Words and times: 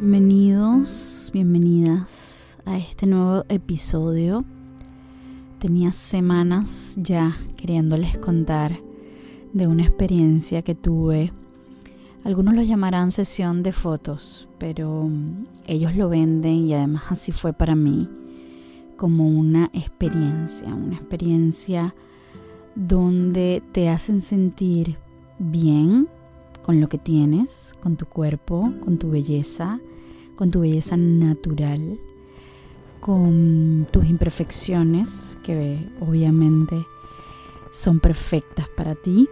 Bienvenidos, 0.00 1.30
bienvenidas 1.32 2.56
a 2.64 2.78
este 2.78 3.04
nuevo 3.08 3.44
episodio. 3.48 4.44
Tenía 5.58 5.90
semanas 5.90 6.94
ya 6.98 7.36
queriéndoles 7.56 8.16
contar 8.16 8.78
de 9.52 9.66
una 9.66 9.82
experiencia 9.82 10.62
que 10.62 10.76
tuve. 10.76 11.32
Algunos 12.22 12.54
lo 12.54 12.62
llamarán 12.62 13.10
sesión 13.10 13.64
de 13.64 13.72
fotos, 13.72 14.48
pero 14.58 15.08
mm, 15.08 15.46
ellos 15.66 15.96
lo 15.96 16.08
venden 16.08 16.68
y 16.68 16.74
además 16.74 17.02
así 17.08 17.32
fue 17.32 17.52
para 17.52 17.74
mí 17.74 18.08
como 18.96 19.28
una 19.28 19.68
experiencia, 19.72 20.72
una 20.72 20.94
experiencia 20.94 21.92
donde 22.76 23.64
te 23.72 23.88
hacen 23.88 24.20
sentir 24.20 24.96
bien, 25.40 26.06
con 26.68 26.82
lo 26.82 26.90
que 26.90 26.98
tienes, 26.98 27.72
con 27.80 27.96
tu 27.96 28.04
cuerpo, 28.04 28.74
con 28.84 28.98
tu 28.98 29.08
belleza, 29.08 29.80
con 30.38 30.52
tu 30.52 30.60
belleza 30.60 30.96
natural, 30.96 31.98
con 33.00 33.88
tus 33.90 34.06
imperfecciones, 34.06 35.36
que 35.42 35.84
obviamente 36.00 36.76
son 37.72 37.98
perfectas 37.98 38.68
para 38.68 38.94
ti, 38.94 39.28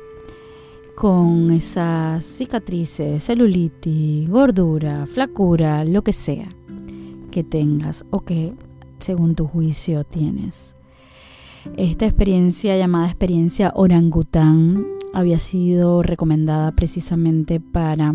con 0.96 1.52
esas 1.52 2.24
cicatrices, 2.24 3.22
celulitis, 3.22 4.28
gordura, 4.28 5.06
flacura, 5.06 5.84
lo 5.84 6.02
que 6.02 6.12
sea 6.12 6.48
que 7.30 7.44
tengas 7.44 8.04
o 8.10 8.22
que 8.22 8.52
según 8.98 9.36
tu 9.36 9.46
juicio 9.46 10.02
tienes. 10.02 10.74
Esta 11.76 12.06
experiencia 12.06 12.76
llamada 12.76 13.06
experiencia 13.06 13.72
orangután 13.76 14.84
había 15.12 15.38
sido 15.38 16.02
recomendada 16.02 16.72
precisamente 16.72 17.60
para 17.60 18.12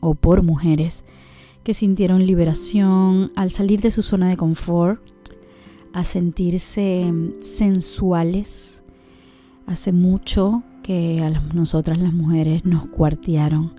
o 0.00 0.16
por 0.16 0.42
mujeres 0.42 1.04
que 1.64 1.74
sintieron 1.74 2.26
liberación 2.26 3.28
al 3.34 3.50
salir 3.50 3.80
de 3.80 3.90
su 3.90 4.02
zona 4.02 4.28
de 4.28 4.36
confort, 4.36 5.00
a 5.94 6.04
sentirse 6.04 7.12
sensuales. 7.40 8.82
Hace 9.66 9.92
mucho 9.92 10.62
que 10.82 11.20
a 11.22 11.30
nosotras 11.54 11.98
las 11.98 12.12
mujeres 12.12 12.66
nos 12.66 12.86
cuartearon 12.88 13.72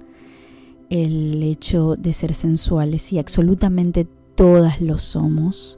el 0.90 1.44
hecho 1.44 1.96
de 1.96 2.14
ser 2.14 2.34
sensuales 2.34 3.14
y 3.14 3.20
absolutamente 3.20 4.08
todas 4.34 4.82
lo 4.82 4.98
somos. 4.98 5.78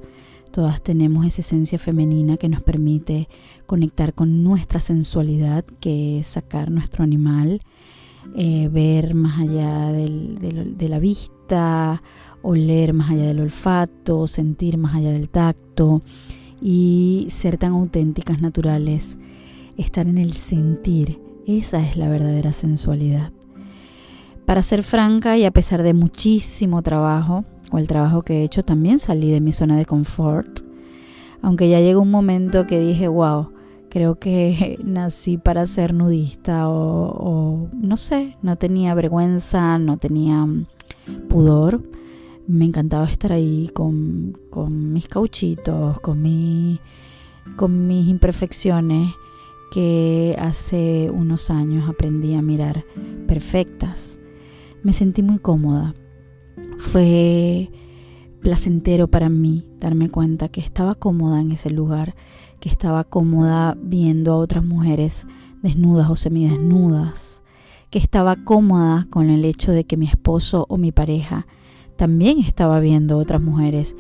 Todas 0.51 0.81
tenemos 0.81 1.25
esa 1.25 1.41
esencia 1.41 1.77
femenina 1.77 2.37
que 2.37 2.47
nos 2.47 2.63
permite 2.63 3.27
conectar 3.65 4.13
con 4.13 4.43
nuestra 4.43 4.79
sensualidad, 4.79 5.65
que 5.81 6.19
es 6.19 6.27
sacar 6.27 6.71
nuestro 6.71 7.03
animal, 7.03 7.61
eh, 8.35 8.69
ver 8.71 9.13
más 9.13 9.41
allá 9.41 9.91
de 9.91 10.87
la 10.89 10.99
vista, 10.99 11.36
oler 12.41 12.93
más 12.93 13.11
allá 13.11 13.25
del 13.25 13.39
olfato, 13.39 14.27
sentir 14.27 14.77
más 14.77 14.95
allá 14.95 15.11
del 15.11 15.29
tacto 15.29 16.01
y 16.61 17.27
ser 17.29 17.57
tan 17.57 17.73
auténticas, 17.73 18.41
naturales, 18.41 19.17
estar 19.77 20.07
en 20.07 20.17
el 20.17 20.33
sentir. 20.33 21.21
Esa 21.45 21.79
es 21.79 21.97
la 21.97 22.09
verdadera 22.09 22.51
sensualidad. 22.51 23.31
Para 24.45 24.61
ser 24.63 24.83
franca 24.83 25.37
y 25.37 25.45
a 25.45 25.51
pesar 25.51 25.83
de 25.83 25.93
muchísimo 25.93 26.81
trabajo, 26.81 27.43
o 27.71 27.77
el 27.77 27.87
trabajo 27.87 28.21
que 28.21 28.39
he 28.39 28.43
hecho, 28.43 28.63
también 28.63 28.99
salí 28.99 29.29
de 29.29 29.41
mi 29.41 29.51
zona 29.51 29.77
de 29.77 29.85
confort. 29.85 30.61
Aunque 31.41 31.69
ya 31.69 31.79
llegó 31.79 32.01
un 32.01 32.11
momento 32.11 32.65
que 32.65 32.79
dije, 32.79 33.07
wow, 33.07 33.51
creo 33.89 34.15
que 34.15 34.77
nací 34.83 35.37
para 35.37 35.65
ser 35.65 35.93
nudista 35.93 36.69
o, 36.69 37.67
no 37.73 37.97
sé, 37.97 38.37
no 38.41 38.55
tenía 38.55 38.93
vergüenza, 38.93 39.77
no 39.79 39.97
tenía 39.97 40.45
pudor. 41.29 41.83
Me 42.47 42.65
encantaba 42.65 43.05
estar 43.09 43.33
ahí 43.33 43.69
con, 43.73 44.37
con 44.49 44.93
mis 44.93 45.07
cauchitos, 45.07 45.99
con, 45.99 46.21
mi, 46.21 46.79
con 47.55 47.87
mis 47.87 48.07
imperfecciones 48.07 49.13
que 49.71 50.35
hace 50.39 51.11
unos 51.13 51.49
años 51.49 51.89
aprendí 51.89 52.35
a 52.35 52.41
mirar 52.41 52.85
perfectas. 53.27 54.19
Me 54.83 54.93
sentí 54.93 55.21
muy 55.23 55.39
cómoda 55.39 55.93
fue 56.77 57.69
placentero 58.41 59.07
para 59.07 59.29
mí 59.29 59.67
darme 59.79 60.09
cuenta 60.09 60.49
que 60.49 60.61
estaba 60.61 60.95
cómoda 60.95 61.41
en 61.41 61.51
ese 61.51 61.69
lugar, 61.69 62.15
que 62.59 62.69
estaba 62.69 63.03
cómoda 63.03 63.77
viendo 63.81 64.33
a 64.33 64.37
otras 64.37 64.63
mujeres 64.63 65.25
desnudas 65.61 66.09
o 66.09 66.15
semidesnudas, 66.15 67.43
estaba 67.97 68.35
cómoda 68.35 69.07
con 69.09 69.29
el 69.29 69.45
hecho 69.45 69.71
de 69.71 69.83
que 69.83 69.97
mi 69.97 70.07
esposo 70.07 70.65
o 70.69 70.77
mi 70.77 70.91
pareja 70.91 71.47
también 71.95 72.39
estaba 72.39 72.79
viendo 72.79 73.17
otras 73.17 73.41
mujeres 73.41 73.95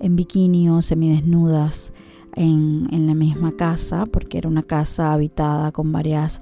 en 0.00 0.16
bikini 0.16 0.68
semidesnudas 0.82 1.92
en, 2.34 2.88
en 2.90 3.06
la 3.06 3.14
misma 3.14 3.52
casa, 3.56 4.06
porque 4.06 4.38
era 4.38 4.48
una 4.48 4.62
casa 4.62 5.12
habitada 5.12 5.72
con 5.72 5.92
varias 5.92 6.40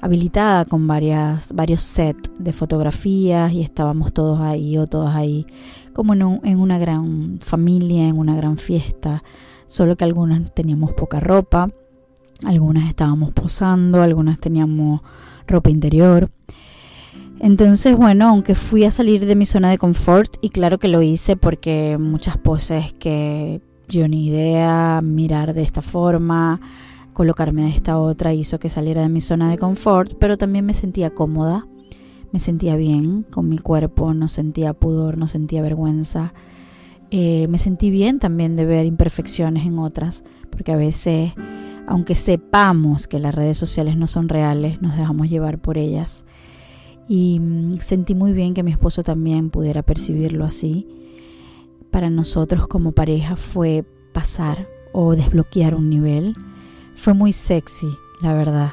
habilitada 0.00 0.66
con 0.66 0.86
varias, 0.86 1.50
varios 1.54 1.80
sets 1.80 2.30
de 2.38 2.52
fotografías 2.52 3.50
y 3.54 3.62
estábamos 3.62 4.12
todos 4.12 4.38
ahí 4.38 4.76
o 4.76 4.86
todas 4.86 5.16
ahí 5.16 5.46
como 5.94 6.12
en, 6.12 6.40
en 6.44 6.60
una 6.60 6.78
gran 6.78 7.38
familia, 7.40 8.06
en 8.06 8.18
una 8.18 8.36
gran 8.36 8.58
fiesta, 8.58 9.24
solo 9.66 9.96
que 9.96 10.04
algunas 10.04 10.52
teníamos 10.52 10.92
poca 10.92 11.20
ropa, 11.20 11.70
algunas 12.44 12.86
estábamos 12.90 13.32
posando, 13.32 14.02
algunas 14.02 14.38
teníamos 14.38 15.00
ropa 15.46 15.70
interior. 15.70 16.30
Entonces, 17.40 17.96
bueno, 17.96 18.28
aunque 18.28 18.54
fui 18.54 18.84
a 18.84 18.90
salir 18.90 19.26
de 19.26 19.34
mi 19.34 19.46
zona 19.46 19.70
de 19.70 19.78
confort, 19.78 20.36
y 20.40 20.50
claro 20.50 20.78
que 20.78 20.88
lo 20.88 21.02
hice 21.02 21.36
porque 21.36 21.98
muchas 21.98 22.38
poses 22.38 22.92
que 22.94 23.60
yo 23.88 24.08
ni 24.08 24.26
idea 24.26 25.00
mirar 25.02 25.52
de 25.52 25.62
esta 25.62 25.82
forma, 25.82 26.60
Colocarme 27.14 27.62
de 27.62 27.68
esta 27.68 27.96
otra 27.96 28.34
hizo 28.34 28.58
que 28.58 28.68
saliera 28.68 29.02
de 29.02 29.08
mi 29.08 29.20
zona 29.20 29.48
de 29.48 29.56
confort, 29.56 30.14
pero 30.18 30.36
también 30.36 30.66
me 30.66 30.74
sentía 30.74 31.10
cómoda, 31.10 31.64
me 32.32 32.40
sentía 32.40 32.74
bien 32.74 33.22
con 33.22 33.48
mi 33.48 33.58
cuerpo, 33.58 34.12
no 34.14 34.26
sentía 34.26 34.72
pudor, 34.72 35.16
no 35.16 35.28
sentía 35.28 35.62
vergüenza. 35.62 36.34
Eh, 37.12 37.46
me 37.48 37.60
sentí 37.60 37.90
bien 37.90 38.18
también 38.18 38.56
de 38.56 38.66
ver 38.66 38.84
imperfecciones 38.84 39.64
en 39.64 39.78
otras, 39.78 40.24
porque 40.50 40.72
a 40.72 40.76
veces, 40.76 41.34
aunque 41.86 42.14
sepamos 42.14 43.06
que 43.06 43.18
las 43.18 43.34
redes 43.34 43.58
sociales 43.58 43.96
no 43.96 44.06
son 44.06 44.28
reales, 44.28 44.80
nos 44.80 44.96
dejamos 44.96 45.28
llevar 45.28 45.58
por 45.58 45.78
ellas. 45.78 46.24
Y 47.08 47.38
mm, 47.40 47.74
sentí 47.80 48.14
muy 48.14 48.32
bien 48.32 48.54
que 48.54 48.62
mi 48.62 48.70
esposo 48.70 49.02
también 49.02 49.50
pudiera 49.50 49.82
percibirlo 49.82 50.44
así. 50.44 50.86
Para 51.90 52.10
nosotros 52.10 52.66
como 52.66 52.92
pareja 52.92 53.36
fue 53.36 53.84
pasar 54.12 54.68
o 54.92 55.14
desbloquear 55.14 55.74
un 55.74 55.90
nivel 55.90 56.34
fue 56.94 57.14
muy 57.14 57.32
sexy, 57.32 57.88
la 58.20 58.32
verdad, 58.34 58.72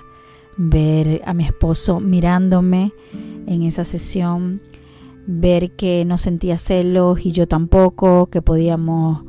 ver 0.57 1.21
a 1.25 1.33
mi 1.33 1.43
esposo 1.43 1.99
mirándome 1.99 2.93
en 3.47 3.63
esa 3.63 3.83
sesión, 3.83 4.61
ver 5.25 5.71
que 5.71 6.05
no 6.05 6.17
sentía 6.17 6.57
celos 6.57 7.25
y 7.25 7.31
yo 7.31 7.47
tampoco, 7.47 8.27
que 8.27 8.41
podíamos 8.41 9.23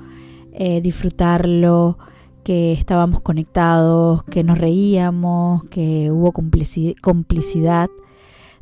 eh, 0.53 0.81
disfrutarlo, 0.83 1.99
que 2.45 2.73
estábamos 2.73 3.21
conectados, 3.21 4.25
que 4.25 4.45
nos 4.45 4.59
reíamos, 4.59 5.65
que 5.65 6.11
hubo 6.11 6.33
complicidad. 6.33 7.91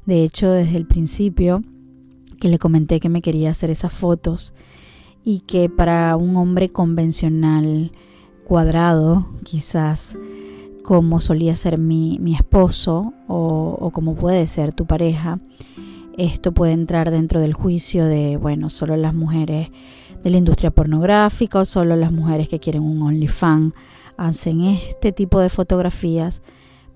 De 0.06 0.24
hecho, 0.24 0.50
desde 0.50 0.76
el 0.76 0.86
principio 0.86 1.62
que 2.40 2.48
le 2.48 2.58
comenté 2.58 3.00
que 3.00 3.08
me 3.08 3.22
quería 3.22 3.50
hacer 3.50 3.70
esas 3.70 3.92
fotos 3.92 4.54
y 5.24 5.40
que 5.40 5.68
para 5.68 6.16
un 6.16 6.36
hombre 6.36 6.70
convencional 6.70 7.92
cuadrado, 8.44 9.28
quizás 9.44 10.16
como 10.82 11.20
solía 11.20 11.54
ser 11.54 11.78
mi, 11.78 12.18
esposo 12.34 13.12
o, 13.28 13.90
como 13.92 14.16
puede 14.16 14.46
ser 14.46 14.74
tu 14.74 14.86
pareja, 14.86 15.38
esto 16.18 16.52
puede 16.52 16.72
entrar 16.72 17.10
dentro 17.10 17.40
del 17.40 17.52
juicio 17.52 18.06
de, 18.06 18.36
bueno, 18.36 18.68
solo 18.68 18.96
las 18.96 19.14
mujeres 19.14 19.70
de 20.22 20.30
la 20.30 20.38
industria 20.38 20.70
pornográfica 20.70 21.60
o 21.60 21.64
solo 21.64 21.96
las 21.96 22.12
mujeres 22.12 22.48
que 22.48 22.60
quieren 22.60 22.82
un 22.82 23.02
OnlyFans 23.02 23.74
hacen 24.16 24.60
este 24.62 25.12
tipo 25.12 25.40
de 25.40 25.48
fotografías, 25.48 26.42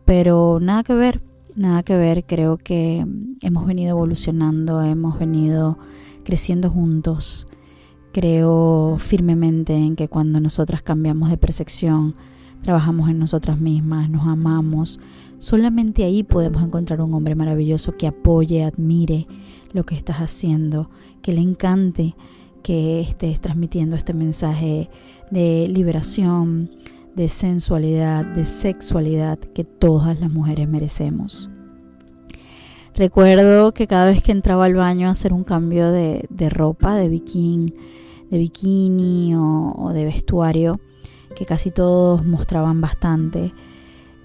pero 0.04 0.58
nada 0.60 0.82
que 0.82 0.94
ver, 0.94 1.22
nada 1.56 1.82
que 1.82 1.96
ver, 1.96 2.24
creo 2.24 2.58
que 2.58 3.06
hemos 3.40 3.66
venido 3.66 3.90
evolucionando, 3.90 4.82
hemos 4.82 5.18
venido 5.18 5.78
creciendo 6.22 6.70
juntos. 6.70 7.46
Creo 8.12 8.96
firmemente 8.98 9.74
en 9.74 9.96
que 9.96 10.08
cuando 10.08 10.40
nosotras 10.40 10.82
cambiamos 10.82 11.30
de 11.30 11.36
percepción, 11.36 12.14
trabajamos 12.62 13.08
en 13.08 13.18
nosotras 13.18 13.58
mismas, 13.58 14.08
nos 14.10 14.26
amamos, 14.26 15.00
solamente 15.38 16.04
ahí 16.04 16.22
podemos 16.22 16.62
encontrar 16.62 17.00
un 17.00 17.12
hombre 17.14 17.34
maravilloso 17.34 17.96
que 17.96 18.06
apoye, 18.06 18.64
admire 18.64 19.26
lo 19.72 19.84
que 19.84 19.96
estás 19.96 20.18
haciendo, 20.18 20.90
que 21.22 21.32
le 21.32 21.40
encante 21.40 22.14
que 22.64 23.02
estés 23.02 23.42
transmitiendo 23.42 23.94
este 23.94 24.14
mensaje 24.14 24.88
de 25.30 25.68
liberación, 25.68 26.70
de 27.14 27.28
sensualidad, 27.28 28.24
de 28.24 28.46
sexualidad 28.46 29.38
que 29.38 29.64
todas 29.64 30.18
las 30.18 30.30
mujeres 30.30 30.66
merecemos. 30.66 31.50
Recuerdo 32.94 33.74
que 33.74 33.86
cada 33.86 34.06
vez 34.06 34.22
que 34.22 34.32
entraba 34.32 34.64
al 34.64 34.74
baño 34.74 35.08
a 35.08 35.10
hacer 35.10 35.34
un 35.34 35.44
cambio 35.44 35.92
de, 35.92 36.26
ropa, 36.48 36.96
de 36.96 37.10
bikini, 37.10 37.74
de 38.30 38.38
bikini 38.38 39.34
o, 39.36 39.90
de 39.92 40.06
vestuario, 40.06 40.80
que 41.36 41.44
casi 41.44 41.70
todos 41.70 42.24
mostraban 42.24 42.80
bastante, 42.80 43.52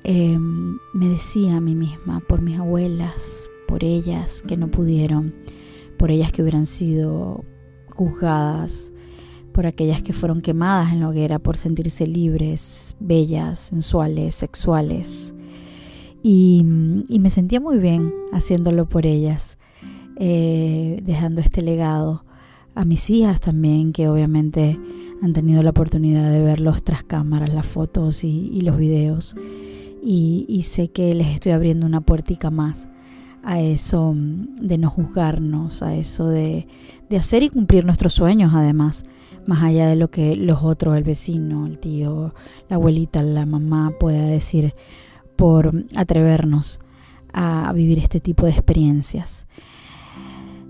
em, 0.05 0.77
me 0.93 1.09
decía 1.09 1.57
a 1.57 1.61
mí 1.61 1.75
misma, 1.75 2.21
por 2.21 2.41
mis 2.41 2.57
abuelas, 2.57 3.49
por 3.67 3.83
ellas 3.83 4.43
que 4.47 4.55
no 4.55 4.69
pudieron, 4.69 5.33
por 5.97 6.09
ellas 6.09 6.31
que 6.31 6.41
hubieran 6.41 6.67
sido 6.67 7.43
juzgadas, 7.99 8.93
por 9.51 9.65
aquellas 9.65 10.01
que 10.01 10.13
fueron 10.13 10.41
quemadas 10.41 10.93
en 10.93 11.01
la 11.01 11.09
hoguera 11.09 11.37
por 11.37 11.57
sentirse 11.57 12.07
libres, 12.07 12.95
bellas, 12.99 13.59
sensuales, 13.59 14.35
sexuales. 14.35 15.33
Y, 16.23 16.63
me 16.63 17.29
sentía 17.29 17.59
muy 17.59 17.77
bien 17.77 18.13
haciéndolo 18.31 18.87
por 18.87 19.05
ellas, 19.05 19.57
eh, 20.15 21.01
dejando 21.03 21.41
este 21.41 21.61
legado 21.61 22.23
a 22.75 22.85
mis 22.85 23.09
hijas 23.09 23.41
también, 23.41 23.91
que 23.91 24.07
obviamente 24.07 24.79
han 25.21 25.33
tenido 25.33 25.61
la 25.61 25.71
oportunidad 25.71 26.31
de 26.31 26.41
ver 26.41 26.61
los 26.61 26.83
tras 26.83 27.03
cámaras, 27.03 27.53
las 27.53 27.67
fotos 27.67 28.23
y, 28.23 28.61
los 28.61 28.77
videos. 28.77 29.35
Y, 30.01 30.63
sé 30.63 30.89
que 30.89 31.13
les 31.13 31.27
estoy 31.27 31.51
abriendo 31.51 31.85
una 31.85 31.99
puertica 31.99 32.49
más 32.49 32.88
a 33.43 33.59
eso 33.59 34.13
de 34.15 34.77
no 34.77 34.89
juzgarnos, 34.89 35.81
a 35.81 35.95
eso 35.95 36.27
de, 36.27 36.67
de 37.09 37.17
hacer 37.17 37.43
y 37.43 37.49
cumplir 37.49 37.85
nuestros 37.85 38.13
sueños 38.13 38.53
además, 38.53 39.03
más 39.45 39.63
allá 39.63 39.87
de 39.87 39.95
lo 39.95 40.09
que 40.09 40.35
los 40.35 40.63
otros, 40.63 40.97
el 40.97 41.03
vecino, 41.03 41.65
el 41.65 41.79
tío, 41.79 42.33
la 42.69 42.75
abuelita, 42.75 43.23
la 43.23 43.45
mamá 43.45 43.91
pueda 43.99 44.25
decir 44.25 44.75
por 45.35 45.85
atrevernos 45.95 46.79
a 47.33 47.71
vivir 47.73 47.99
este 47.99 48.19
tipo 48.19 48.45
de 48.45 48.51
experiencias. 48.51 49.45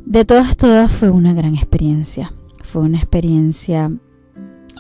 De 0.06 0.26
todas, 0.26 0.58
todas 0.58 0.92
fue 0.92 1.10
una 1.10 1.34
gran 1.34 1.56
experiencia. 1.56 2.34
Fue 2.64 2.82
una 2.82 2.98
experiencia 2.98 3.92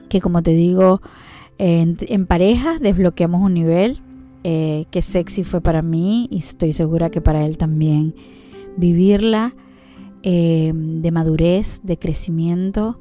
que, 0.09 0.21
como 0.21 0.41
te 0.41 0.51
digo, 0.51 1.01
en, 1.57 2.25
pareja 2.25 2.79
desbloqueamos 2.79 3.41
un 3.41 3.53
nivel 3.53 4.01
eh, 4.43 4.85
que 4.91 5.01
sexy 5.01 5.43
fue 5.43 5.61
para 5.61 5.81
mí 5.81 6.27
y 6.31 6.39
estoy 6.39 6.73
segura 6.73 7.09
que 7.09 7.21
para 7.21 7.45
él 7.45 7.57
también. 7.57 8.15
Vivirla 8.77 9.55
eh, 10.23 10.71
de 10.73 11.11
madurez, 11.11 11.81
de 11.83 11.97
crecimiento. 11.97 12.99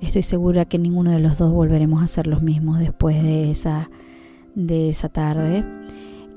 Estoy 0.00 0.22
segura 0.22 0.64
que 0.64 0.78
ninguno 0.78 1.10
de 1.10 1.18
los 1.18 1.38
dos 1.38 1.52
volveremos 1.52 2.02
a 2.02 2.08
ser 2.08 2.26
los 2.26 2.42
mismos 2.42 2.78
después 2.78 3.22
de 3.22 3.50
esa, 3.50 3.90
de 4.54 4.88
esa 4.90 5.08
tarde 5.08 5.64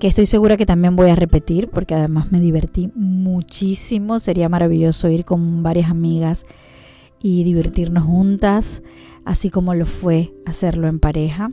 que 0.02 0.08
estoy 0.08 0.26
segura 0.26 0.58
que 0.58 0.66
también 0.66 0.96
voy 0.96 1.12
a 1.12 1.16
repetir 1.16 1.70
porque 1.70 1.94
además 1.94 2.32
me 2.32 2.40
divertí 2.40 2.90
muchísimo. 2.96 4.18
Sería 4.18 4.50
maravilloso 4.50 5.08
ir 5.10 5.26
con 5.26 5.62
varias 5.62 5.92
amigas 5.92 6.48
y 7.22 7.44
divertirnos 7.44 8.06
juntas, 8.06 8.82
así 9.26 9.52
como 9.52 9.76
lo 9.76 9.86
fue 9.86 10.34
hacerlo 10.48 10.88
en 10.88 11.00
pareja. 11.00 11.52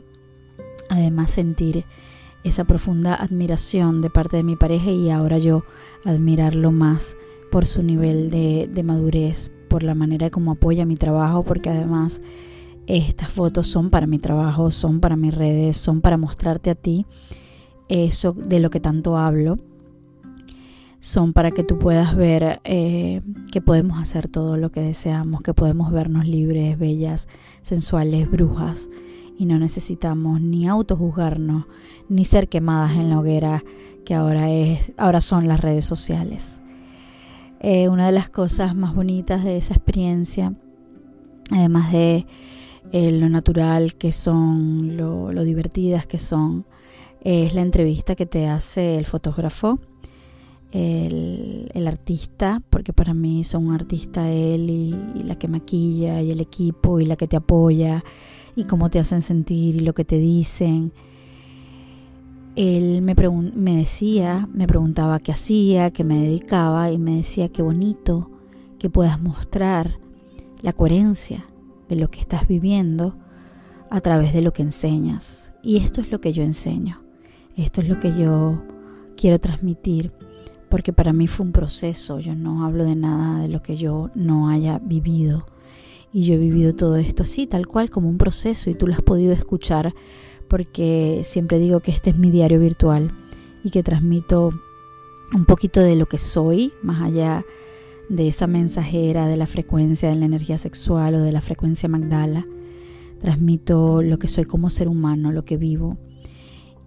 Además 0.89 1.29
sentir 1.29 1.85
esa 2.43 2.63
profunda 2.63 3.15
admiración 3.15 4.01
de 4.01 4.09
parte 4.09 4.37
de 4.37 4.43
mi 4.43 4.55
pareja 4.55 4.91
y 4.91 5.09
ahora 5.09 5.37
yo 5.37 5.63
admirarlo 6.05 6.71
más 6.71 7.15
por 7.51 7.65
su 7.65 7.83
nivel 7.83 8.29
de, 8.29 8.69
de 8.71 8.83
madurez, 8.83 9.51
por 9.67 9.83
la 9.83 9.95
manera 9.95 10.29
como 10.29 10.51
apoya 10.51 10.85
mi 10.85 10.95
trabajo, 10.95 11.43
porque 11.43 11.69
además 11.69 12.21
estas 12.87 13.29
fotos 13.29 13.67
son 13.67 13.89
para 13.89 14.07
mi 14.07 14.19
trabajo, 14.19 14.71
son 14.71 14.99
para 14.99 15.15
mis 15.15 15.33
redes, 15.33 15.77
son 15.77 16.01
para 16.01 16.17
mostrarte 16.17 16.69
a 16.69 16.75
ti 16.75 17.05
eso 17.87 18.33
de 18.33 18.59
lo 18.59 18.69
que 18.69 18.79
tanto 18.79 19.17
hablo, 19.17 19.57
son 20.99 21.33
para 21.33 21.51
que 21.51 21.63
tú 21.63 21.77
puedas 21.79 22.15
ver 22.15 22.61
eh, 22.63 23.21
que 23.51 23.61
podemos 23.61 23.99
hacer 23.99 24.27
todo 24.27 24.57
lo 24.57 24.71
que 24.71 24.81
deseamos, 24.81 25.41
que 25.41 25.53
podemos 25.53 25.91
vernos 25.91 26.27
libres, 26.27 26.77
bellas, 26.77 27.27
sensuales, 27.61 28.29
brujas, 28.29 28.89
y 29.39 29.45
no 29.45 29.57
necesitamos 29.57 30.41
ni 30.41 30.67
autojuzgarnos, 30.67 31.65
ni 32.09 32.25
ser 32.25 32.49
quemadas 32.49 32.97
en 32.97 33.09
la 33.09 33.17
hoguera 33.17 33.63
que 34.05 34.13
ahora, 34.13 34.51
es, 34.51 34.91
ahora 34.97 35.21
son 35.21 35.47
las 35.47 35.61
redes 35.61 35.85
sociales. 35.85 36.61
Eh, 37.61 37.89
una 37.89 38.05
de 38.05 38.11
las 38.11 38.29
cosas 38.29 38.75
más 38.75 38.93
bonitas 38.93 39.43
de 39.43 39.57
esa 39.57 39.73
experiencia, 39.73 40.53
además 41.51 41.91
de 41.91 42.27
eh, 42.91 43.11
lo 43.11 43.29
natural 43.29 43.95
que 43.95 44.11
son, 44.11 44.97
lo 44.97 45.43
divertidas 45.43 46.05
que 46.05 46.17
son, 46.17 46.65
es 47.21 47.53
la 47.53 47.61
entrevista 47.61 48.15
que 48.15 48.25
te 48.25 48.47
hace 48.47 48.97
el 48.97 49.05
fotógrafo, 49.05 49.79
el, 50.71 51.87
artista, 51.87 52.61
porque 52.69 52.93
para 52.93 53.13
mí 53.13 53.43
son 53.43 53.67
un 53.67 53.73
artista 53.73 54.29
él 54.29 54.69
y, 54.69 55.23
la 55.23 55.35
que 55.37 55.47
maquilla 55.47 56.21
y 56.21 56.31
el 56.31 56.39
equipo 56.39 56.99
y 56.99 57.05
la 57.05 57.15
que 57.15 57.27
te 57.27 57.35
apoya 57.35 58.03
y 58.59 58.65
cómo 58.65 58.89
te 58.89 58.99
hacen 58.99 59.21
sentir 59.21 59.75
y 59.75 59.79
lo 59.79 59.93
que 59.93 60.05
te 60.05 60.17
dicen. 60.17 60.91
Él 62.55 63.01
me, 63.01 63.15
me 63.55 63.77
decía, 63.77 64.49
me 64.53 64.67
preguntaba 64.67 65.19
qué 65.19 65.31
hacía, 65.31 65.91
qué 65.91 66.03
me 66.03 66.21
dedicaba 66.21 66.91
y 66.91 66.97
me 66.97 67.15
decía 67.15 67.49
qué 67.49 67.61
bonito 67.61 68.29
que 68.77 68.89
puedas 68.89 69.21
mostrar 69.21 69.99
la 70.61 70.73
coherencia 70.73 71.45
de 71.87 71.95
lo 71.95 72.09
que 72.09 72.19
estás 72.19 72.47
viviendo 72.47 73.15
a 73.89 74.01
través 74.01 74.33
de 74.33 74.41
lo 74.41 74.51
que 74.51 74.61
enseñas. 74.61 75.53
Y 75.63 75.77
esto 75.77 76.01
es 76.01 76.11
lo 76.11 76.19
que 76.19 76.33
yo 76.33 76.43
enseño. 76.43 77.01
Esto 77.55 77.81
es 77.81 77.87
lo 77.87 77.99
que 77.99 78.13
yo 78.17 78.61
quiero 79.15 79.39
transmitir, 79.39 80.11
porque 80.69 80.93
para 80.93 81.13
mí 81.13 81.27
fue 81.27 81.45
un 81.45 81.51
proceso, 81.51 82.19
yo 82.19 82.35
no 82.35 82.65
hablo 82.65 82.83
de 82.83 82.95
nada 82.95 83.41
de 83.41 83.47
lo 83.47 83.61
que 83.61 83.77
yo 83.77 84.09
no 84.15 84.49
haya 84.49 84.79
vivido. 84.79 85.45
Y 86.11 86.23
yo 86.23 86.35
he 86.35 86.37
vivido 86.37 86.73
todo 86.73 86.97
esto 86.97 87.23
así, 87.23 87.47
tal 87.47 87.67
cual, 87.67 87.89
como 87.89 88.09
un 88.09 88.17
proceso, 88.17 88.69
y 88.69 88.75
tú 88.75 88.87
lo 88.87 88.93
has 88.93 89.01
podido 89.01 89.33
escuchar, 89.33 89.93
porque 90.47 91.21
siempre 91.23 91.59
digo 91.59 91.79
que 91.81 91.91
este 91.91 92.09
es 92.09 92.17
mi 92.17 92.31
diario 92.31 92.59
virtual 92.59 93.11
y 93.63 93.69
que 93.69 93.83
transmito 93.83 94.51
un 95.33 95.45
poquito 95.45 95.81
de 95.81 95.95
lo 95.95 96.07
que 96.07 96.17
soy, 96.17 96.73
más 96.81 97.01
allá 97.01 97.45
de 98.09 98.27
esa 98.27 98.47
mensajera 98.47 99.27
de 99.27 99.37
la 99.37 99.45
frecuencia 99.45 100.09
de 100.09 100.15
la 100.15 100.25
energía 100.25 100.57
sexual 100.57 101.15
o 101.15 101.21
de 101.21 101.31
la 101.31 101.41
frecuencia 101.41 101.87
Magdala. 101.87 102.47
Transmito 103.21 104.01
lo 104.01 104.17
que 104.17 104.27
soy 104.27 104.45
como 104.45 104.71
ser 104.71 104.87
humano, 104.87 105.31
lo 105.31 105.45
que 105.45 105.57
vivo 105.57 105.97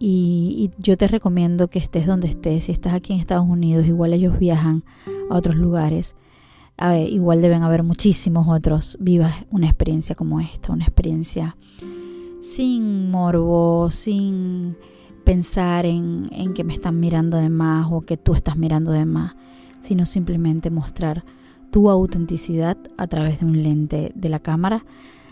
y, 0.04 0.72
yo 0.78 0.96
te 0.96 1.06
recomiendo 1.06 1.68
que 1.68 1.78
estés 1.78 2.08
donde 2.08 2.26
estés. 2.26 2.64
Si 2.64 2.72
estás 2.72 2.92
aquí 2.92 3.12
en 3.12 3.20
Estados 3.20 3.48
Unidos, 3.48 3.86
igual 3.86 4.12
ellos 4.12 4.36
viajan 4.36 4.82
a 5.30 5.36
otros 5.36 5.54
lugares. 5.54 6.16
Igual 7.08 7.40
deben 7.40 7.62
haber 7.62 7.82
muchísimos 7.82 8.48
otros. 8.48 8.96
Vivas 9.00 9.34
una 9.50 9.66
experiencia 9.66 10.14
como 10.14 10.40
esta, 10.40 10.72
una 10.72 10.84
experiencia 10.84 11.56
sin 12.40 13.10
morbo, 13.10 13.90
sin 13.90 14.76
pensar 15.24 15.86
en, 15.86 16.28
en 16.32 16.54
que 16.54 16.64
me 16.64 16.74
están 16.74 16.98
mirando 16.98 17.36
de 17.36 17.48
más 17.48 17.86
o 17.90 18.00
que 18.00 18.16
tú 18.16 18.34
estás 18.34 18.56
mirando 18.56 18.90
de 18.92 19.04
más, 19.04 19.36
sino 19.82 20.06
simplemente 20.06 20.70
mostrar 20.70 21.24
tu 21.70 21.88
autenticidad 21.88 22.76
a 22.96 23.06
través 23.06 23.40
de 23.40 23.46
un 23.46 23.62
lente 23.62 24.12
de 24.14 24.28
la 24.28 24.40
cámara, 24.40 24.84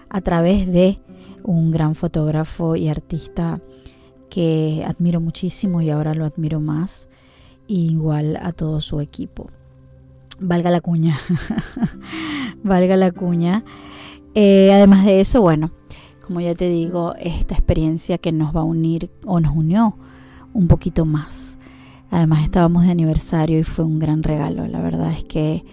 a 0.08 0.20
través 0.20 0.66
de 0.70 0.98
un 1.42 1.70
gran 1.70 1.94
fotógrafo 1.94 2.76
y 2.76 2.88
artista 2.88 3.60
que 4.28 4.84
admiro 4.86 5.20
muchísimo 5.20 5.82
y 5.82 5.90
ahora 5.90 6.14
lo 6.14 6.24
admiro 6.24 6.60
más, 6.60 7.08
igual 7.66 8.38
a 8.40 8.52
todo 8.52 8.80
su 8.80 9.00
equipo. 9.00 9.50
Valga 10.40 10.70
la 10.70 10.80
cuña, 10.80 11.18
valga 12.64 12.96
la 12.96 13.12
cuña. 13.12 13.64
Eh, 14.34 14.70
además 14.72 15.04
de 15.04 15.20
eso, 15.20 15.42
bueno, 15.42 15.70
como 16.26 16.40
ya 16.40 16.54
te 16.54 16.68
digo, 16.68 17.14
esta 17.18 17.54
experiencia 17.54 18.18
que 18.18 18.32
nos 18.32 18.54
va 18.54 18.60
a 18.60 18.64
unir 18.64 19.10
o 19.24 19.40
nos 19.40 19.54
unió 19.54 19.96
un 20.52 20.68
poquito 20.68 21.04
más. 21.04 21.58
Además 22.10 22.42
estábamos 22.42 22.84
de 22.84 22.90
aniversario 22.90 23.58
y 23.58 23.64
fue 23.64 23.84
un 23.84 23.98
gran 23.98 24.22
regalo. 24.22 24.66
La 24.66 24.80
verdad 24.80 25.12
es 25.12 25.24
que 25.24 25.64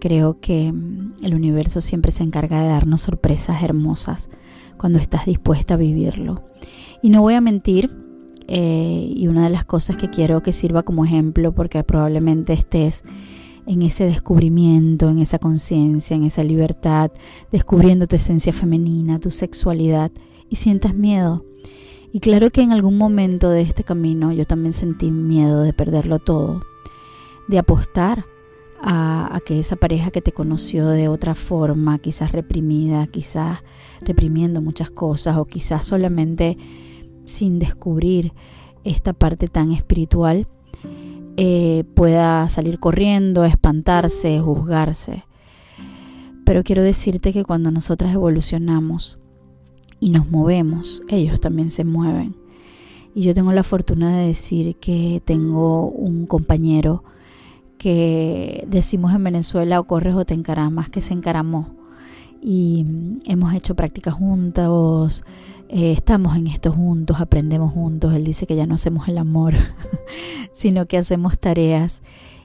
creo 0.00 0.40
que 0.40 0.72
mm, 0.72 1.24
el 1.24 1.34
universo 1.34 1.80
siempre 1.80 2.12
se 2.12 2.22
encarga 2.22 2.60
de 2.60 2.68
darnos 2.68 3.02
sorpresas 3.02 3.62
hermosas 3.62 4.28
cuando 4.76 4.98
estás 4.98 5.26
dispuesta 5.26 5.74
a 5.74 5.78
vivirlo. 5.78 6.44
Y 7.02 7.10
no 7.10 7.20
voy 7.20 7.34
a 7.34 7.40
mentir, 7.40 7.90
eh, 8.48 9.12
y 9.14 9.26
una 9.28 9.44
de 9.44 9.50
las 9.50 9.64
cosas 9.64 9.96
que 9.96 10.10
quiero 10.10 10.42
que 10.42 10.52
sirva 10.52 10.82
como 10.82 11.04
ejemplo, 11.04 11.52
porque 11.52 11.82
probablemente 11.82 12.52
estés 12.52 13.02
en 13.66 13.82
ese 13.82 14.04
descubrimiento, 14.04 15.10
en 15.10 15.18
esa 15.18 15.38
conciencia, 15.38 16.16
en 16.16 16.24
esa 16.24 16.44
libertad, 16.44 17.10
descubriendo 17.50 18.06
tu 18.06 18.16
esencia 18.16 18.52
femenina, 18.52 19.18
tu 19.18 19.30
sexualidad, 19.30 20.10
y 20.48 20.56
sientas 20.56 20.94
miedo. 20.94 21.44
Y 22.12 22.20
claro 22.20 22.50
que 22.50 22.62
en 22.62 22.72
algún 22.72 22.96
momento 22.96 23.50
de 23.50 23.62
este 23.62 23.84
camino 23.84 24.32
yo 24.32 24.44
también 24.44 24.72
sentí 24.72 25.10
miedo 25.10 25.62
de 25.62 25.72
perderlo 25.72 26.18
todo, 26.18 26.62
de 27.48 27.58
apostar 27.58 28.24
a, 28.80 29.40
que 29.44 29.58
esa 29.58 29.76
pareja 29.76 30.10
que 30.10 30.22
te 30.22 30.32
conoció 30.32 30.88
de 30.88 31.08
otra 31.08 31.34
forma, 31.34 31.98
quizás 31.98 32.32
reprimida, 32.32 33.06
quizás 33.06 33.62
reprimiendo 34.00 34.62
muchas 34.62 34.90
cosas 34.90 35.36
o 35.36 35.44
quizás 35.44 35.84
solamente 35.86 36.56
sin 37.24 37.58
descubrir 37.58 38.32
esta 38.84 39.12
parte 39.12 39.48
tan 39.48 39.72
espiritual, 39.72 40.46
eh, 41.36 41.84
pueda 41.94 42.48
salir 42.48 42.78
corriendo, 42.78 43.44
espantarse, 43.44 44.40
juzgarse. 44.40 45.24
Pero 46.44 46.62
quiero 46.62 46.82
decirte 46.82 47.32
que 47.32 47.44
cuando 47.44 47.70
nosotras 47.70 48.14
evolucionamos 48.14 49.18
y 50.00 50.10
nos 50.10 50.30
movemos, 50.30 51.02
ellos 51.08 51.40
también 51.40 51.70
se 51.70 51.84
mueven. 51.84 52.36
Y 53.14 53.22
yo 53.22 53.34
tengo 53.34 53.52
la 53.52 53.62
fortuna 53.62 54.16
de 54.18 54.26
decir 54.26 54.76
que 54.76 55.22
tengo 55.24 55.88
un 55.88 56.26
compañero 56.26 57.02
que 57.78 58.64
decimos 58.68 59.14
en 59.14 59.24
Venezuela 59.24 59.80
o 59.80 59.84
corres 59.84 60.14
o 60.14 60.24
te 60.24 60.34
encaramas, 60.34 60.88
que 60.90 61.02
se 61.02 61.14
encaramó. 61.14 61.74
Y 62.42 62.86
hemos 63.24 63.54
hecho 63.54 63.74
prácticas 63.74 64.14
juntos, 64.14 65.24
eh, 65.68 65.92
estamos 65.92 66.36
en 66.36 66.46
esto 66.46 66.72
juntos, 66.72 67.20
aprendemos 67.20 67.72
juntos. 67.72 68.14
Él 68.14 68.24
dice 68.24 68.46
que 68.46 68.56
ya 68.56 68.66
no 68.66 68.74
hacemos 68.74 69.08
el 69.08 69.18
amor, 69.18 69.54
sino 70.52 70.86
que 70.86 70.98
hacemos 70.98 71.38
tareas. 71.38 72.02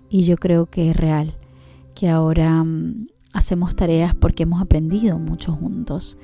Y 0.10 0.24
yo 0.24 0.38
creo 0.38 0.66
que 0.66 0.90
es 0.90 0.96
real, 0.96 1.36
que 1.96 2.10
ahora 2.10 2.64
mm, 2.64 3.08
hacemos 3.34 3.76
tareas 3.76 4.16
porque 4.16 4.44
hemos 4.44 4.62
aprendido 4.62 5.20
mucho 5.20 5.54
juntos. 5.54 6.18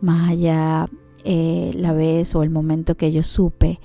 Más 0.00 0.30
allá 0.30 0.88
eh, 1.24 1.72
la 1.74 1.92
vez 1.92 2.34
o 2.34 2.42
el 2.42 2.50
momento 2.50 2.96
que 2.96 3.10
yo 3.10 3.22
supe 3.22 3.80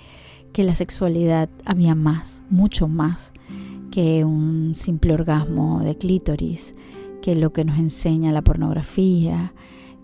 que 0.54 0.64
la 0.64 0.76
sexualidad 0.76 1.50
había 1.66 1.96
más, 1.96 2.44
mucho 2.50 2.88
más 2.88 3.32
que 3.90 4.24
un 4.26 4.76
simple 4.76 5.14
orgasmo 5.14 5.82
de 5.84 5.98
clítoris, 5.98 6.76
que 7.22 7.36
lo 7.36 7.54
que 7.54 7.66
nos 7.66 7.78
enseña 7.78 8.32
la 8.32 8.42
pornografía, 8.42 9.54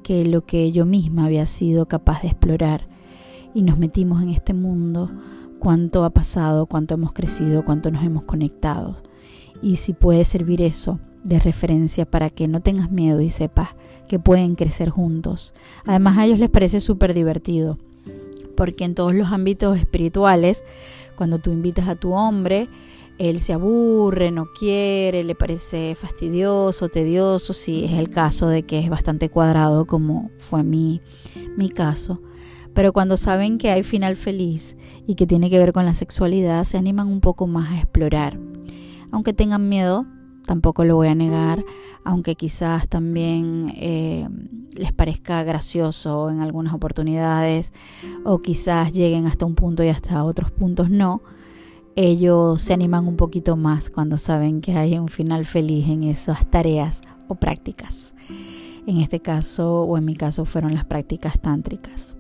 que 0.03 0.25
lo 0.25 0.45
que 0.45 0.71
yo 0.71 0.85
misma 0.85 1.25
había 1.25 1.45
sido 1.45 1.87
capaz 1.87 2.21
de 2.21 2.29
explorar. 2.29 2.87
Y 3.53 3.63
nos 3.63 3.77
metimos 3.77 4.21
en 4.21 4.29
este 4.29 4.53
mundo, 4.53 5.09
cuánto 5.59 6.05
ha 6.05 6.11
pasado, 6.11 6.65
cuánto 6.67 6.93
hemos 6.93 7.13
crecido, 7.13 7.65
cuánto 7.65 7.91
nos 7.91 8.03
hemos 8.03 8.23
conectado. 8.23 8.97
Y 9.61 9.77
si 9.77 9.93
puede 9.93 10.23
servir 10.23 10.61
eso 10.61 10.99
de 11.23 11.39
referencia 11.39 12.05
para 12.05 12.29
que 12.29 12.47
no 12.47 12.61
tengas 12.61 12.91
miedo 12.91 13.21
y 13.21 13.29
sepas 13.29 13.69
que 14.07 14.19
pueden 14.19 14.55
crecer 14.55 14.89
juntos. 14.89 15.53
Además 15.85 16.17
a 16.17 16.25
ellos 16.25 16.39
les 16.39 16.49
parece 16.49 16.79
súper 16.79 17.13
divertido, 17.13 17.77
porque 18.55 18.85
en 18.85 18.95
todos 18.95 19.13
los 19.13 19.31
ámbitos 19.31 19.77
espirituales, 19.77 20.63
cuando 21.15 21.39
tú 21.39 21.51
invitas 21.51 21.89
a 21.89 21.95
tu 21.95 22.13
hombre, 22.13 22.69
él 23.17 23.39
se 23.39 23.53
aburre, 23.53 24.31
no 24.31 24.47
quiere, 24.51 25.23
le 25.23 25.35
parece 25.35 25.95
fastidioso, 25.95 26.89
tedioso, 26.89 27.53
si 27.53 27.85
es 27.85 27.93
el 27.93 28.09
caso 28.09 28.47
de 28.47 28.63
que 28.63 28.79
es 28.79 28.89
bastante 28.89 29.29
cuadrado 29.29 29.85
como 29.85 30.29
fue 30.37 30.63
mi, 30.63 31.01
mi 31.55 31.69
caso. 31.69 32.21
Pero 32.73 32.93
cuando 32.93 33.17
saben 33.17 33.57
que 33.57 33.71
hay 33.71 33.81
final 33.81 34.15
feliz 34.15 34.77
y 35.07 35.15
que 35.15 35.25
tiene 35.25 35.49
que 35.49 35.57
ver 35.57 35.73
con 35.73 35.85
la 35.85 35.95
sexualidad, 35.95 36.63
se 36.63 36.77
animan 36.77 37.07
un 37.07 37.21
poco 37.21 37.47
más 37.47 37.71
a 37.71 37.77
explorar. 37.77 38.39
Aunque 39.11 39.33
tengan 39.33 39.67
miedo, 39.67 40.05
tampoco 40.45 40.85
lo 40.85 40.95
voy 40.95 41.07
a 41.07 41.15
negar, 41.15 41.63
aunque 42.03 42.35
quizás 42.35 42.87
también 42.87 43.73
eh, 43.75 44.27
les 44.75 44.93
parezca 44.93 45.43
gracioso 45.43 46.29
en 46.29 46.39
algunas 46.41 46.73
oportunidades 46.73 47.73
o 48.23 48.39
quizás 48.39 48.93
lleguen 48.93 49.25
hasta 49.25 49.45
un 49.45 49.55
punto 49.55 49.83
y 49.83 49.89
hasta 49.89 50.23
otros 50.23 50.51
puntos 50.51 50.89
no, 50.89 51.21
ellos 51.97 52.61
se 52.61 52.73
animan 52.73 53.07
un 53.07 53.17
poquito 53.17 53.57
más 53.57 53.89
cuando 53.89 54.19
saben 54.19 54.61
que 54.61 54.73
hay 54.73 54.99
un 54.99 55.07
final 55.07 55.45
feliz 55.45 55.87
en 55.89 56.03
esas 56.03 56.45
tareas 56.45 57.01
o 57.27 57.33
prácticas. 57.33 58.13
En 58.85 58.99
este 58.99 59.19
caso 59.19 59.81
o 59.81 59.97
en 59.97 60.05
mi 60.05 60.15
caso 60.15 60.45
fueron 60.45 60.75
las 60.75 60.85
prácticas 60.85 61.41
tántricas. 61.41 62.15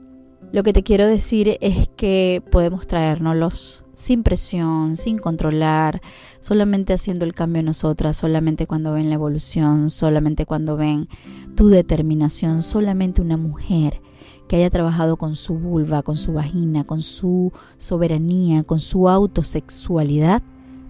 Lo 0.51 0.63
que 0.63 0.73
te 0.73 0.81
quiero 0.81 1.05
decir 1.05 1.59
es 1.61 1.89
que 1.95 2.41
podemos 2.51 2.87
traérnoslos 2.87 3.85
sin 3.93 4.23
presión, 4.23 4.95
sin 4.95 5.19
controlar, 5.19 6.01
solamente 6.39 6.93
haciendo 6.93 7.23
el 7.25 7.35
cambio 7.35 7.61
nosotras, 7.61 8.17
solamente 8.17 8.65
cuando 8.65 8.93
ven 8.93 9.09
la 9.09 9.15
evolución, 9.15 9.91
solamente 9.91 10.47
cuando 10.47 10.75
ven 10.75 11.07
tu 11.55 11.69
determinación, 11.69 12.63
solamente 12.63 13.21
una 13.21 13.37
mujer 13.37 14.01
que 14.47 14.55
haya 14.55 14.69
trabajado 14.69 15.17
con 15.17 15.35
su 15.35 15.55
vulva, 15.55 16.03
con 16.03 16.17
su 16.17 16.33
vagina, 16.33 16.83
con 16.83 17.01
su 17.01 17.51
soberanía, 17.77 18.63
con 18.63 18.79
su 18.79 19.09
autosexualidad, 19.09 20.41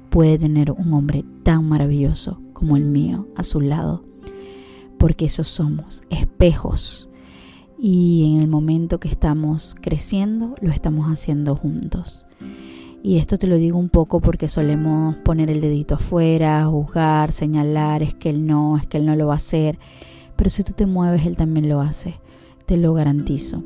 puede 0.09 0.37
tener 0.37 0.71
un 0.71 0.93
hombre 0.93 1.25
tan 1.43 1.67
maravilloso 1.67 2.39
como 2.53 2.77
el 2.77 2.85
mío 2.85 3.27
a 3.35 3.43
su 3.43 3.61
lado. 3.61 4.03
Porque 4.97 5.25
esos 5.25 5.47
somos 5.47 6.01
espejos 6.09 7.09
y 7.79 8.33
en 8.33 8.41
el 8.41 8.47
momento 8.47 8.99
que 8.99 9.07
estamos 9.07 9.75
creciendo 9.79 10.55
lo 10.61 10.71
estamos 10.71 11.07
haciendo 11.11 11.55
juntos. 11.55 12.25
Y 13.03 13.17
esto 13.17 13.37
te 13.37 13.47
lo 13.47 13.57
digo 13.57 13.77
un 13.77 13.89
poco 13.89 14.19
porque 14.19 14.47
solemos 14.47 15.15
poner 15.17 15.51
el 15.51 15.61
dedito 15.61 15.95
afuera, 15.95 16.65
juzgar, 16.65 17.31
señalar, 17.31 18.01
es 18.01 18.13
que 18.15 18.29
él 18.29 18.45
no, 18.45 18.75
es 18.77 18.87
que 18.87 18.97
él 18.97 19.05
no 19.05 19.15
lo 19.15 19.27
va 19.27 19.33
a 19.33 19.37
hacer. 19.37 19.77
Pero 20.35 20.49
si 20.49 20.63
tú 20.63 20.73
te 20.73 20.85
mueves, 20.85 21.25
él 21.25 21.37
también 21.37 21.69
lo 21.69 21.81
hace, 21.81 22.19
te 22.67 22.77
lo 22.77 22.93
garantizo. 22.93 23.63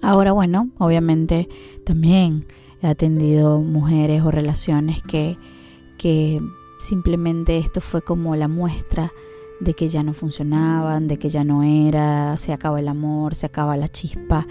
Ahora, 0.00 0.32
bueno, 0.32 0.70
obviamente 0.78 1.48
también 1.84 2.46
he 2.82 2.86
atendido 2.86 3.60
mujeres 3.60 4.22
o 4.22 4.30
relaciones 4.30 5.02
que, 5.02 5.36
que 5.98 6.40
simplemente 6.78 7.58
esto 7.58 7.80
fue 7.80 8.02
como 8.02 8.36
la 8.36 8.48
muestra 8.48 9.12
de 9.60 9.74
que 9.74 9.88
ya 9.88 10.02
no 10.02 10.12
funcionaban, 10.12 11.08
de 11.08 11.18
que 11.18 11.30
ya 11.30 11.44
no 11.44 11.62
era, 11.62 12.36
se 12.36 12.52
acaba 12.52 12.80
el 12.80 12.88
amor, 12.88 13.34
se 13.34 13.46
acaba 13.46 13.76
la 13.76 13.88
chispa 13.88 14.46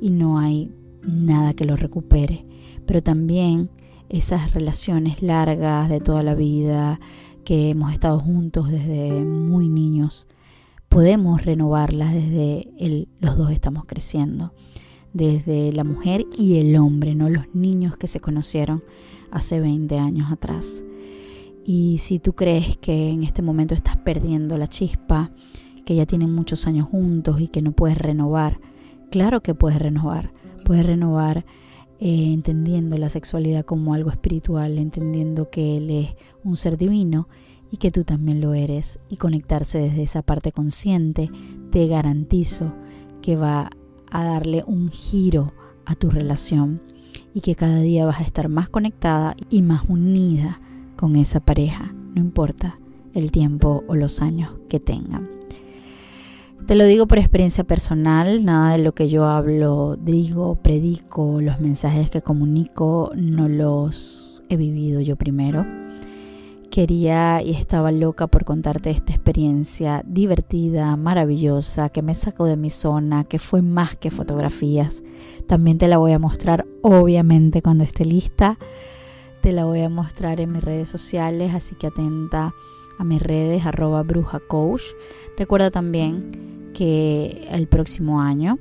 y 0.00 0.10
no 0.10 0.38
hay 0.38 0.72
nada 1.02 1.54
que 1.54 1.64
lo 1.64 1.76
recupere. 1.76 2.44
Pero 2.86 3.02
también 3.02 3.70
esas 4.08 4.52
relaciones 4.54 5.22
largas 5.22 5.88
de 5.88 6.00
toda 6.00 6.22
la 6.22 6.34
vida, 6.34 7.00
que 7.44 7.70
hemos 7.70 7.92
estado 7.92 8.18
juntos 8.18 8.70
desde 8.70 9.24
muy 9.24 9.68
niños, 9.68 10.26
podemos 10.88 11.44
renovarlas 11.44 12.14
desde 12.14 12.68
el, 12.78 13.08
los 13.20 13.36
dos 13.36 13.50
estamos 13.50 13.84
creciendo, 13.86 14.54
desde 15.12 15.72
la 15.72 15.84
mujer 15.84 16.26
y 16.36 16.58
el 16.58 16.76
hombre, 16.76 17.14
no 17.14 17.28
los 17.28 17.54
niños 17.54 17.96
que 17.96 18.06
se 18.06 18.20
conocieron 18.20 18.82
hace 19.30 19.60
20 19.60 19.98
años 19.98 20.30
atrás. 20.30 20.84
Y 21.64 21.98
si 21.98 22.18
tú 22.18 22.34
crees 22.34 22.76
que 22.76 23.10
en 23.10 23.24
este 23.24 23.42
momento 23.42 23.74
estás 23.74 23.96
perdiendo 23.96 24.56
la 24.56 24.68
chispa, 24.68 25.32
que 25.84 25.94
ya 25.94 26.06
tienen 26.06 26.32
muchos 26.32 26.66
años 26.66 26.88
juntos 26.88 27.40
y 27.40 27.48
que 27.48 27.62
no 27.62 27.72
puedes 27.72 27.98
renovar, 27.98 28.60
claro 29.10 29.42
que 29.42 29.54
puedes 29.54 29.78
renovar. 29.78 30.32
Puedes 30.64 30.84
renovar 30.84 31.44
eh, 31.98 32.32
entendiendo 32.32 32.98
la 32.98 33.08
sexualidad 33.08 33.64
como 33.64 33.94
algo 33.94 34.10
espiritual, 34.10 34.78
entendiendo 34.78 35.48
que 35.48 35.78
Él 35.78 35.90
es 35.90 36.16
un 36.44 36.56
ser 36.56 36.76
divino 36.76 37.28
y 37.70 37.78
que 37.78 37.90
tú 37.90 38.04
también 38.04 38.40
lo 38.40 38.54
eres 38.54 38.98
y 39.08 39.16
conectarse 39.16 39.78
desde 39.78 40.02
esa 40.02 40.22
parte 40.22 40.52
consciente, 40.52 41.28
te 41.70 41.86
garantizo 41.88 42.72
que 43.22 43.36
va 43.36 43.70
a 44.10 44.24
darle 44.24 44.64
un 44.66 44.88
giro 44.88 45.52
a 45.84 45.94
tu 45.94 46.10
relación 46.10 46.80
y 47.34 47.40
que 47.40 47.54
cada 47.54 47.80
día 47.80 48.06
vas 48.06 48.20
a 48.20 48.24
estar 48.24 48.48
más 48.48 48.68
conectada 48.68 49.36
y 49.50 49.62
más 49.62 49.82
unida 49.88 50.60
con 50.96 51.16
esa 51.16 51.40
pareja, 51.40 51.94
no 52.14 52.20
importa 52.20 52.78
el 53.14 53.30
tiempo 53.30 53.84
o 53.86 53.94
los 53.94 54.20
años 54.22 54.52
que 54.68 54.80
tengan. 54.80 55.28
Te 56.66 56.74
lo 56.74 56.84
digo 56.84 57.06
por 57.06 57.18
experiencia 57.18 57.62
personal, 57.62 58.44
nada 58.44 58.72
de 58.72 58.78
lo 58.78 58.92
que 58.92 59.08
yo 59.08 59.24
hablo, 59.24 59.96
digo, 59.96 60.56
predico, 60.56 61.40
los 61.40 61.60
mensajes 61.60 62.10
que 62.10 62.22
comunico, 62.22 63.12
no 63.14 63.48
los 63.48 64.42
he 64.48 64.56
vivido 64.56 65.00
yo 65.00 65.16
primero. 65.16 65.64
Quería 66.76 67.40
y 67.40 67.52
estaba 67.52 67.90
loca 67.90 68.26
por 68.26 68.44
contarte 68.44 68.90
esta 68.90 69.10
experiencia 69.10 70.02
divertida, 70.06 70.94
maravillosa, 70.96 71.88
que 71.88 72.02
me 72.02 72.12
sacó 72.12 72.44
de 72.44 72.58
mi 72.58 72.68
zona, 72.68 73.24
que 73.24 73.38
fue 73.38 73.62
más 73.62 73.96
que 73.96 74.10
fotografías. 74.10 75.02
También 75.46 75.78
te 75.78 75.88
la 75.88 75.96
voy 75.96 76.12
a 76.12 76.18
mostrar, 76.18 76.66
obviamente, 76.82 77.62
cuando 77.62 77.82
esté 77.82 78.04
lista 78.04 78.58
te 79.40 79.52
la 79.52 79.64
voy 79.64 79.80
a 79.80 79.88
mostrar 79.88 80.38
en 80.38 80.52
mis 80.52 80.62
redes 80.62 80.90
sociales, 80.90 81.54
así 81.54 81.76
que 81.76 81.86
atenta 81.86 82.52
a 82.98 83.04
mis 83.04 83.22
redes 83.22 83.64
arroba 83.64 84.02
bruja 84.02 84.40
coach. 84.46 84.82
Recuerda 85.38 85.70
también 85.70 86.72
que 86.74 87.48
el 87.52 87.68
próximo 87.68 88.20
año 88.20 88.58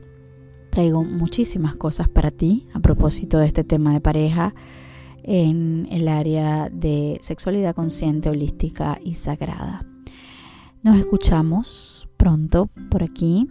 traigo 0.69 1.03
muchísimas 1.03 1.75
cosas 1.75 2.07
para 2.07 2.31
ti 2.31 2.65
a 2.73 2.79
propósito 2.79 3.39
de 3.39 3.47
este 3.47 3.65
tema 3.65 3.91
de 3.91 3.99
pareja 3.99 4.55
en 5.27 5.87
el 5.91 6.07
área 6.07 6.69
de 6.69 7.17
sexualidad 7.21 7.75
consciente, 7.75 8.29
holística 8.29 8.99
y 9.03 9.15
sagrada. 9.15 9.85
Nos 10.83 10.97
escuchamos 10.97 12.07
pronto 12.15 12.69
por 12.89 13.03
aquí. 13.03 13.49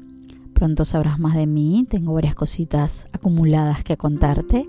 Pronto 0.52 0.84
sabrás 0.84 1.18
más 1.18 1.34
de 1.34 1.46
mí. 1.46 1.84
Tengo 1.88 2.14
varias 2.14 2.36
cositas 2.36 3.08
acumuladas 3.12 3.82
que 3.82 3.96
contarte. 3.96 4.68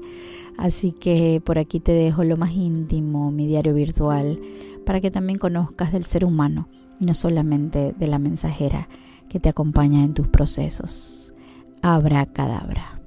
Así 0.57 0.91
que 0.91 1.41
por 1.45 1.59
aquí 1.59 1.79
te 1.79 1.91
dejo 1.91 2.23
lo 2.23 2.37
más 2.37 2.53
íntimo, 2.53 3.29
mi 3.31 3.45
diario 3.45 3.73
virtual, 3.73 4.39
para 4.85 5.01
que 5.01 5.11
también 5.11 5.37
conozcas 5.37 5.91
del 5.91 6.05
ser 6.05 6.25
humano 6.25 6.67
y 6.99 7.05
no 7.05 7.13
solamente 7.13 7.93
de 7.97 8.07
la 8.07 8.19
mensajera 8.19 8.87
que 9.29 9.39
te 9.39 9.49
acompaña 9.49 10.03
en 10.03 10.13
tus 10.13 10.27
procesos. 10.27 11.33
Abra 11.81 12.25
cadabra. 12.25 12.99